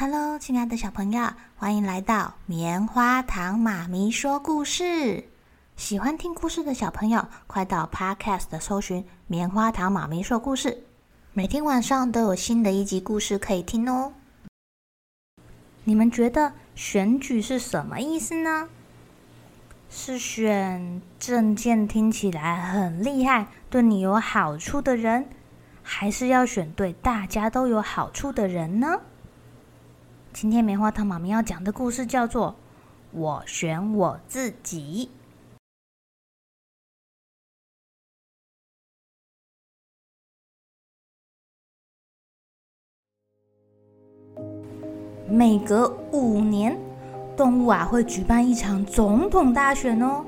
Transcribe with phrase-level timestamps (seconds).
[0.00, 5.24] Hello，亲爱的小朋友，欢迎来到棉花糖妈咪说故事。
[5.76, 10.84] 喜欢听故事的小朋友，快到 Podcast 搜寻“棉花糖妈咪说故事”，
[11.34, 14.14] 每天晚上都有新的一集故事可以听哦。
[15.84, 18.70] 你们觉得选举是什么意思呢？
[19.90, 25.28] 是选证件听起来很厉害、对你有好处的人，
[25.82, 29.02] 还是要选对大家都有好处的人呢？
[30.32, 32.52] 今天棉花糖妈咪要讲的故事叫做
[33.10, 35.10] 《我选我自己》。
[45.28, 46.78] 每隔五年，
[47.36, 50.24] 动物啊会举办一场总统大选哦。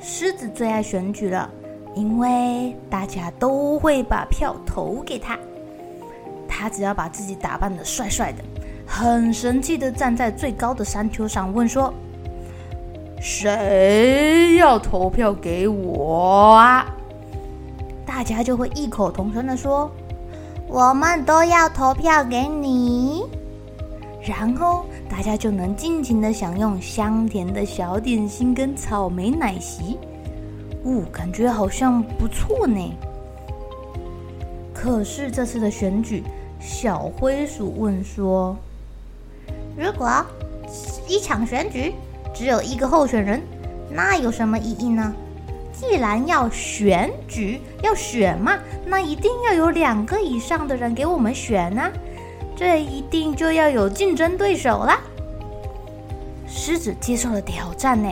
[0.00, 1.50] 狮子最爱选举了，
[1.96, 5.36] 因为大家都会把票投给他。
[6.48, 8.42] 他只要把自己打扮的帅帅的。
[8.86, 11.92] 很神气的站在最高的山丘上，问说
[13.20, 16.86] ：“谁要投票给我啊？”
[18.06, 19.90] 大家就会异口同声的说
[20.68, 23.24] ：“我们都要投票给你。”
[24.24, 29.98] 然后大家就能尽情的享用香甜的小点心跟草莓奶昔。
[30.84, 32.92] 哦，感觉好像不错呢。
[34.72, 36.22] 可是这次的选举，
[36.60, 38.56] 小灰鼠问说。
[39.76, 40.24] 如果
[41.06, 41.94] 一场选举
[42.34, 43.42] 只有一个候选人，
[43.90, 45.14] 那有什么意义呢？
[45.72, 51.92] 既然要选举，要选嘛，那一定要有两个以上的人给我们选啊！
[52.56, 54.98] 这一定就要有竞争对手啦。
[56.46, 58.10] 狮子接受了挑战呢，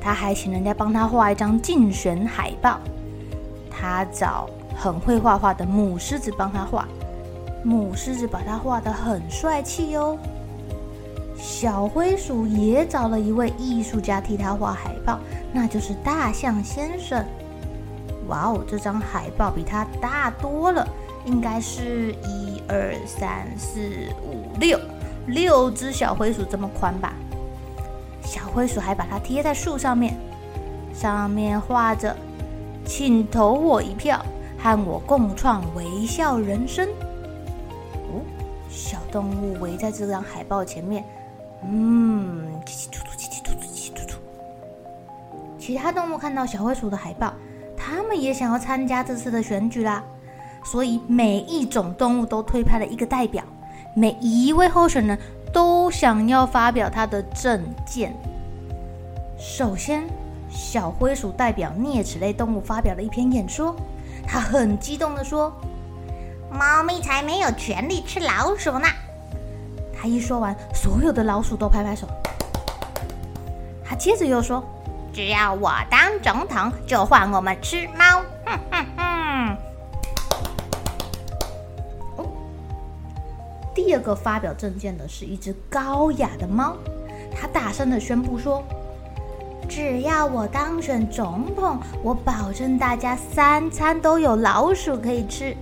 [0.00, 2.80] 他还请人家帮他画一张竞选海报。
[3.70, 6.88] 他找很会画画的母狮子帮他画，
[7.62, 10.18] 母狮子把他画得很帅气哟。
[11.38, 15.20] 小灰鼠也找了一位艺术家替他画海报，
[15.52, 17.24] 那就是大象先生。
[18.26, 20.86] 哇哦，这张海报比他大多了，
[21.24, 23.80] 应该是一二三四
[24.22, 24.78] 五六
[25.26, 27.14] 六只小灰鼠这么宽吧？
[28.22, 30.14] 小灰鼠还把它贴在树上面，
[30.92, 32.14] 上面画着
[32.84, 34.22] “请投我一票，
[34.58, 36.86] 和我共创微笑人生”。
[38.12, 38.20] 哦，
[38.68, 41.04] 小动物围在这张海报前面。
[41.64, 44.18] 嗯，叽叽突突，叽叽突突，叽叽突突。
[45.58, 47.34] 其他动物看到小灰鼠的海报，
[47.76, 50.02] 他们也想要参加这次的选举啦。
[50.64, 53.42] 所以每一种动物都推派了一个代表，
[53.94, 55.18] 每一位候选人
[55.52, 58.14] 都想要发表他的政见。
[59.38, 60.04] 首先，
[60.50, 63.74] 小灰鼠代表啮齿类动物发表了一篇演说，
[64.26, 65.52] 他很激动地说
[66.52, 68.86] ：“猫咪才没有权利吃老鼠呢。”
[70.08, 72.06] 一说完，所有的老鼠都拍拍手。
[73.84, 74.64] 他接着又说
[75.12, 78.22] ：“只要我当总统，就换我们吃猫。
[78.44, 79.56] ”哼哼哼。
[83.74, 86.76] 第二个发表政见的是一只高雅的猫，
[87.34, 88.62] 它大声的宣布说
[89.68, 95.56] ：“只要我当选总统，我保证大家三餐都有老鼠可以吃。”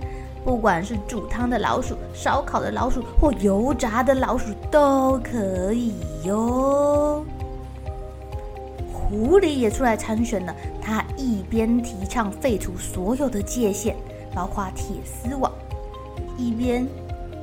[0.47, 5.93] 不管是煮汤的老鼠、烧烤的老鼠或油炸的老鼠都可以
[6.23, 7.21] 哟。
[8.89, 13.93] 狐狸也出来参选了，他一边提倡废除所有的界限，
[14.33, 15.51] 包括铁丝网，
[16.37, 16.87] 一边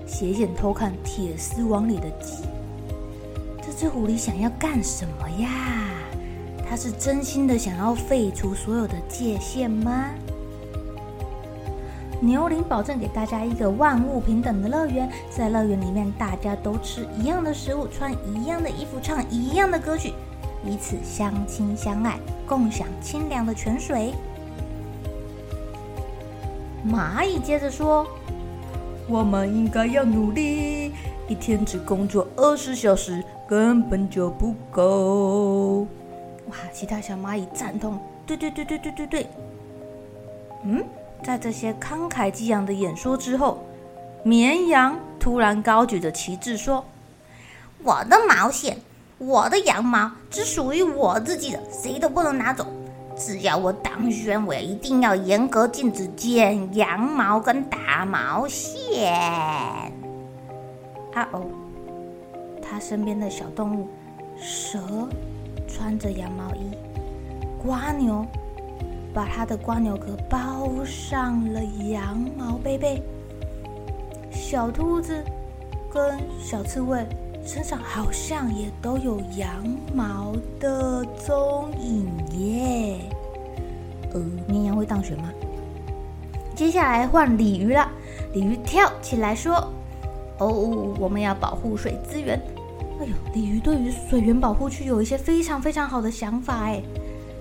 [0.06, 2.44] 斜眼偷看铁丝网里的鸡。
[3.60, 5.50] 这只狐狸想要干什么呀？
[6.66, 10.06] 他是真心的想要废除所有的界限吗？
[12.24, 20.14] 牛铃保证给大家一个万物平等的乐园，在乐园里面，大家都吃一样的食物，穿一样的衣服，唱一样的歌曲，
[20.64, 24.14] 彼此相亲相爱，共享清凉的泉水。
[26.90, 28.06] 蚂蚁接着说
[29.06, 30.92] ：“我们应该要努力，
[31.28, 35.86] 一天只工作二十小时根本就不够。”
[36.48, 36.56] 哇！
[36.72, 39.26] 其他小蚂蚁赞同：“对对对对对对对。”
[40.64, 40.82] 嗯。
[41.24, 43.64] 在这些慷慨激昂的演说之后，
[44.22, 46.84] 绵羊突然高举着旗帜说
[47.82, 48.76] ：“我的毛线，
[49.16, 52.66] 我的羊毛只属于我自己的，谁都不能拿走。
[53.16, 59.14] 只要我当选，我一定要严格禁止剪羊毛跟打毛线。”
[61.14, 61.46] 啊哦，
[62.60, 63.88] 他身边的小动物，
[64.36, 64.78] 蛇
[65.66, 66.70] 穿着羊毛衣，
[67.64, 68.26] 蜗牛。
[69.14, 73.00] 把他的蜗牛壳包上了羊毛被被，
[74.32, 75.24] 小兔子
[75.92, 77.06] 跟小刺猬
[77.46, 79.48] 身上好像也都有羊
[79.94, 82.98] 毛的踪影耶。
[84.12, 85.30] 呃，绵羊会当选吗？
[86.56, 87.88] 接下来换鲤鱼了，
[88.32, 89.72] 鲤鱼跳起来说
[90.38, 92.40] ：“哦，我们要保护水资源。”
[93.00, 96.82] 哎呦，鲤鱼对于水源保护区有一些非常非常好的想法哎。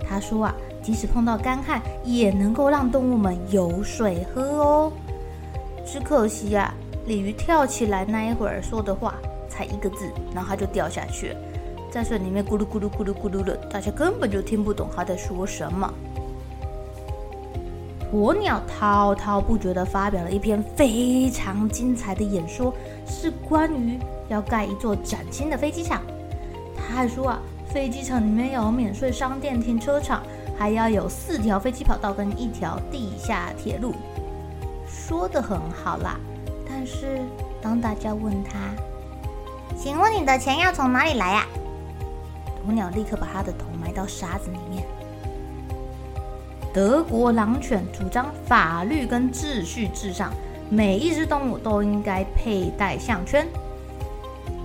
[0.08, 4.92] 他说啊，即使碰到干旱，也能够让动物们有水喝哦。
[5.86, 6.74] 只可惜啊，
[7.08, 9.16] 鲤鱼跳起来那一会儿说的话
[9.50, 11.36] 才一个字，然后它就掉下去，
[11.90, 15.92] 在水里面咕噜咕噜咕噜咕噜的，大家根本就听不懂它在说什么。
[18.14, 22.72] 鸵鸟滔滔不绝地发表了一篇非常精彩的演说，
[23.08, 23.98] 是关于
[24.30, 26.02] 要盖一座崭新的飞机场。
[26.78, 30.22] 他还说啊，飞机场里面有免税商店、停车场，
[30.58, 33.94] 还要有四条飞机跑道跟一条地下铁路。
[34.88, 36.20] 说的很好啦，
[36.68, 37.22] 但是
[37.62, 38.54] 当大家问他
[39.78, 41.46] ：“请问你的钱要从哪里来呀？”
[42.68, 44.86] 鸵鸟立刻把他的头埋到沙子里面。
[46.74, 50.32] 德国狼犬主张法律跟秩序至上，
[50.70, 53.48] 每一只动物都应该佩戴项圈。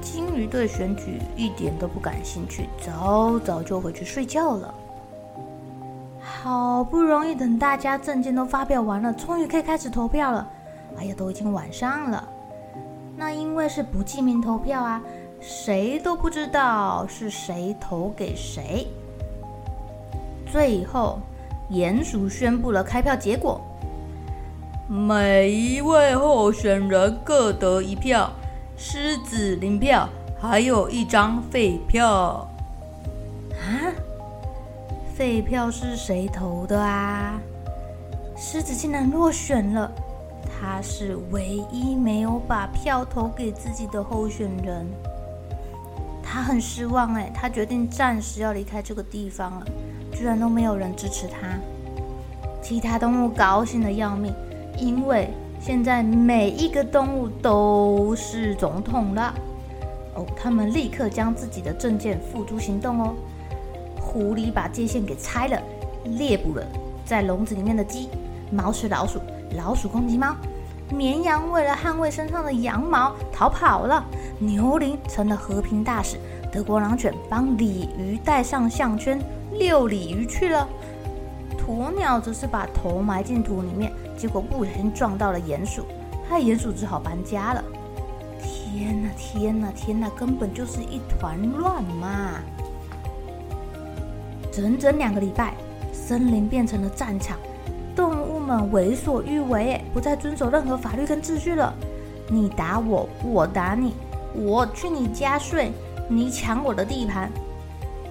[0.01, 4.73] 鲸鱼对选举一点都不感兴趣，早早就回去睡觉了。
[6.29, 10.47] 好不容易等大家证件都发表完了，终于可以开始投票了。
[10.99, 12.29] 哎呀，都已经晚上了。
[13.17, 15.03] 那因为是不记名投票啊，
[15.41, 18.87] 谁都不知道是谁投给谁。
[20.53, 21.19] 最后。
[21.71, 23.61] 鼹鼠宣布了开票结果，
[24.89, 28.33] 每一位候选人各得一票，
[28.75, 30.09] 狮子零票，
[30.41, 32.49] 还有一张废票。
[33.53, 33.69] 啊？
[35.19, 37.41] 废票是谁投的啊？
[38.37, 39.91] 狮子竟然落选了，
[40.47, 44.87] 他是唯一没有把票投给自己的候选人。
[46.23, 49.67] 他很失望哎，他决定暂时要离开这个地方了。
[50.13, 51.59] 居然都没有人支持他，
[52.63, 54.33] 其他动物高兴得要命，
[54.77, 59.35] 因为现在每一个动物都是总统了。
[60.15, 63.15] 哦，他们立刻将自己的证件付诸行动哦。
[64.19, 65.63] 狐狸把界限给拆了，
[66.05, 66.67] 猎捕了
[67.07, 68.09] 在笼子里面的鸡，
[68.51, 69.21] 猫吃老鼠，
[69.57, 70.35] 老鼠攻击猫，
[70.93, 74.05] 绵羊为了捍卫身上的羊毛逃跑了，
[74.41, 76.17] 牛羚成了和平大使，
[76.51, 79.21] 德国狼犬帮鲤鱼戴上项圈。
[79.53, 80.69] 遛鲤鱼去了，
[81.57, 85.85] 鸵鸟则是把头埋进土里面，结果不小心撞到了鼹鼠，
[86.29, 87.65] 害鼹鼠只好搬家了。
[88.43, 92.43] 天哪，天哪，天哪，根本就是一团乱嘛！
[94.59, 95.55] 整整两个礼拜，
[95.93, 97.39] 森林变成了战场，
[97.95, 101.73] 动物们为所欲为，不再遵守任何法律跟秩序了。
[102.29, 103.95] 你打我，我打你，
[104.35, 105.71] 我去你家睡，
[106.09, 107.31] 你抢我的地盘。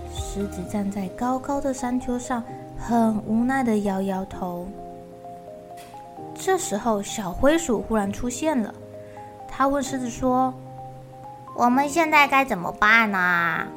[0.10, 2.42] 狮子站在高高的山丘上，
[2.78, 4.66] 很无奈地摇摇头。
[6.34, 8.74] 这时候，小灰鼠忽然出现了。
[9.50, 10.54] 他问狮子说
[11.58, 13.68] ：“我们现在该怎么办呢？”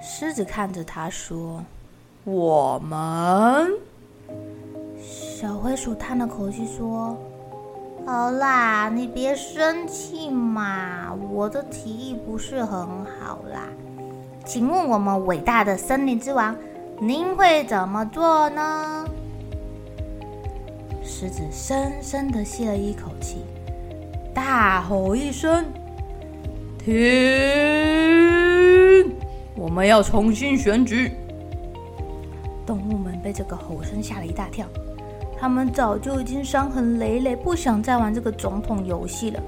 [0.00, 1.64] 狮子看着他说
[2.24, 3.72] ：“我们。”
[5.00, 7.16] 小灰鼠叹了口气说
[8.06, 13.68] ：“好啦，你别生气嘛，我的提议不是很好啦。”
[14.46, 16.56] 请问我们伟大的森林之王，
[17.00, 19.04] 您会怎么做呢？
[21.02, 23.44] 狮子深深的吸了一口气，
[24.34, 25.64] 大吼一声
[26.78, 28.15] ：“停！
[29.76, 31.12] 我们要重新选举。”
[32.64, 34.66] 动物们被这个吼声吓了一大跳，
[35.38, 39.42] 他们早就已经伤痕累累，不想再玩这个总统游戏了，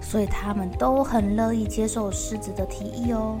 [0.00, 3.36] 所以他们都很乐意接受狮子的提议哦。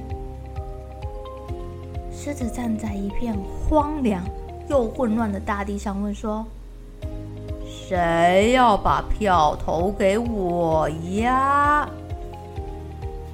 [2.10, 3.32] 狮子站在一片
[3.70, 4.20] 荒凉
[4.68, 6.44] 又混乱的大地上，问说
[7.64, 11.88] ：“谁要把票投给我呀？”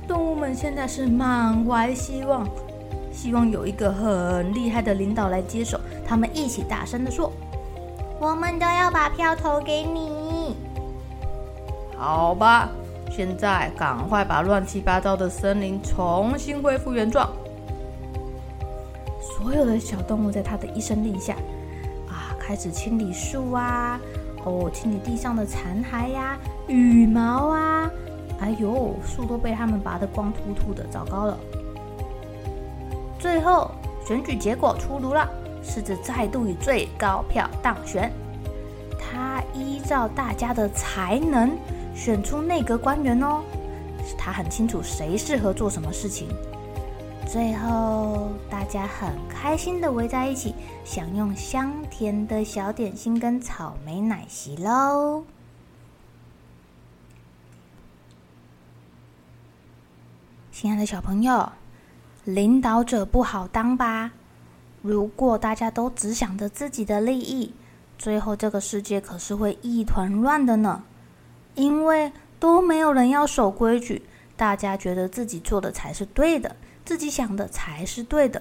[0.07, 2.47] 动物们现在是满怀希望，
[3.12, 5.79] 希望有一个很厉害的领导来接手。
[6.07, 7.31] 他们一起大声地说
[8.21, 10.57] ：“我们都要把票投给你。”
[11.97, 12.71] 好吧，
[13.11, 17.29] 现在赶快把乱七八糟的森林重新恢复原状。
[19.21, 21.35] 所有的小动物在他的一声令下，
[22.09, 24.00] 啊，开始清理树啊，
[24.45, 27.90] 哦，清理地上的残骸呀、羽毛啊，
[28.40, 31.38] 哎呦，树都被他们拔得光秃秃的，糟糕了。
[33.21, 33.71] 最后
[34.05, 35.29] 选举结果出炉了，
[35.62, 38.11] 狮子再度以最高票当选。
[38.99, 41.57] 他依照大家的才能
[41.95, 43.43] 选出内阁官员哦，
[44.17, 46.29] 他很清楚谁适合做什么事情。
[47.29, 55.25] 最后，大家很开心的围在一起，享用香甜的小点心跟草莓奶昔喽。
[60.50, 61.53] 亲爱的小朋友，
[62.25, 64.12] 领导者不好当吧？
[64.83, 67.53] 如果大家都只想着自己的利益，
[67.99, 70.83] 最后这个世界可是会一团乱的呢。
[71.55, 74.03] 因为都没有人要守规矩，
[74.37, 78.41] 大家觉得自己做的才是对的，自己想的才是对的，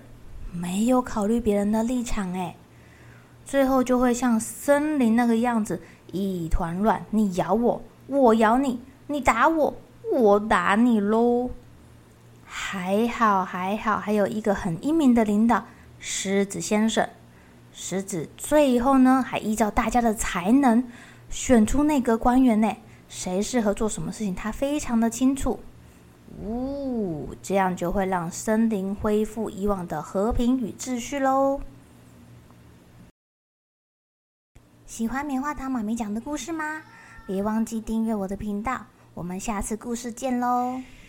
[0.51, 2.55] 没有考虑别人的立场，哎，
[3.45, 5.81] 最后就会像森林那个样子，
[6.11, 7.03] 一团乱。
[7.09, 9.73] 你咬我，我咬你；你打我，
[10.13, 11.49] 我打你喽。
[12.61, 15.65] 还好，还好，还有一个很英明的领导，
[15.97, 17.07] 狮子先生。
[17.73, 20.83] 狮子最后呢，还依照大家的才能
[21.29, 22.75] 选出内阁官员呢。
[23.07, 25.59] 谁适合做什么事情，他非常的清楚。
[26.43, 31.61] 呜、哦，这样就会让森林恢复以往的和平与秩序喽。
[34.85, 36.83] 喜欢棉花糖妈咪讲的故事吗？
[37.25, 38.85] 别忘记订阅我的频道。
[39.15, 40.79] 我们下次故事见喽！